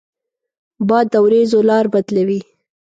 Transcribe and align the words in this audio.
باد 0.87 1.05
د 1.13 1.15
ورېځو 1.25 1.59
لاره 1.69 1.89
بدلوي 1.93 2.41